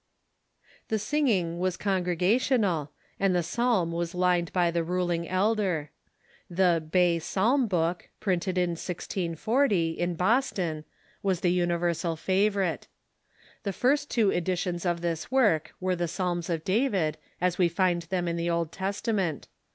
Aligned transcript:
The 0.87 0.97
singing 0.97 1.59
was 1.59 1.77
congregational, 1.77 2.91
and 3.19 3.35
the 3.35 3.43
psalm 3.43 3.91
was 3.91 4.15
lined 4.15 4.51
by 4.51 4.71
the 4.71 4.83
ruling 4.83 5.29
elder. 5.29 5.91
The 6.49 6.83
"Bay 6.91 7.19
Psalm 7.19 7.67
Book," 7.67 8.09
printed 8.19 8.57
in 8.57 8.71
1640,.. 8.71 9.91
in 9.91 10.15
Boston, 10.15 10.85
was 11.21 11.41
the 11.41 11.51
universal 11.51 12.15
favorite. 12.15 12.87
The 13.61 13.73
first 13.73 14.09
two 14.09 14.33
edi 14.33 14.55
tions 14.55 14.87
of 14.87 15.01
this 15.01 15.29
work 15.29 15.75
were 15.79 15.95
the 15.95 16.07
Psalms 16.07 16.49
of 16.49 16.63
David 16.63 17.19
as 17.39 17.59
we 17.59 17.69
find 17.69 18.01
them 18.01 18.27
in 18.27 18.37
the 18.37 18.49
Old 18.49 18.71
Testament. 18.71 19.49